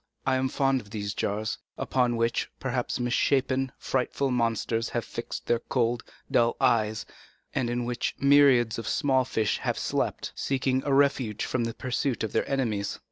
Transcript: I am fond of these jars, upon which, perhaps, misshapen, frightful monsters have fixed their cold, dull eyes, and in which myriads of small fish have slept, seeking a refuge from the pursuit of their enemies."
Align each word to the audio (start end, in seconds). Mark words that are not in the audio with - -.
I 0.25 0.35
am 0.37 0.49
fond 0.49 0.81
of 0.81 0.89
these 0.89 1.13
jars, 1.13 1.59
upon 1.77 2.15
which, 2.17 2.49
perhaps, 2.59 2.99
misshapen, 2.99 3.71
frightful 3.77 4.31
monsters 4.31 4.89
have 4.89 5.05
fixed 5.05 5.45
their 5.45 5.59
cold, 5.59 6.01
dull 6.31 6.57
eyes, 6.59 7.05
and 7.53 7.69
in 7.69 7.85
which 7.85 8.15
myriads 8.19 8.79
of 8.79 8.87
small 8.87 9.25
fish 9.25 9.59
have 9.59 9.77
slept, 9.77 10.31
seeking 10.33 10.81
a 10.87 10.91
refuge 10.91 11.45
from 11.45 11.65
the 11.65 11.75
pursuit 11.75 12.23
of 12.23 12.31
their 12.33 12.49
enemies." 12.49 12.97